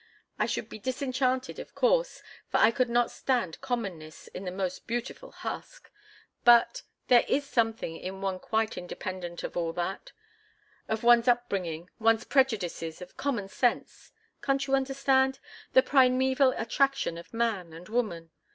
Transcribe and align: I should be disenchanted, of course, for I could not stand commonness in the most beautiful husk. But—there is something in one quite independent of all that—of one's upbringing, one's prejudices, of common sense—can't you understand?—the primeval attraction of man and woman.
I 0.39 0.47
should 0.47 0.67
be 0.67 0.79
disenchanted, 0.79 1.59
of 1.59 1.75
course, 1.75 2.23
for 2.49 2.57
I 2.57 2.71
could 2.71 2.89
not 2.89 3.11
stand 3.11 3.61
commonness 3.61 4.27
in 4.29 4.45
the 4.45 4.51
most 4.51 4.87
beautiful 4.87 5.31
husk. 5.31 5.91
But—there 6.43 7.23
is 7.27 7.45
something 7.47 7.97
in 7.97 8.19
one 8.19 8.39
quite 8.39 8.79
independent 8.79 9.43
of 9.43 9.55
all 9.55 9.73
that—of 9.73 11.03
one's 11.03 11.27
upbringing, 11.27 11.91
one's 11.99 12.23
prejudices, 12.23 12.99
of 12.99 13.15
common 13.15 13.47
sense—can't 13.47 14.65
you 14.65 14.73
understand?—the 14.73 15.83
primeval 15.83 16.55
attraction 16.57 17.15
of 17.19 17.31
man 17.31 17.71
and 17.71 17.87
woman. 17.87 18.31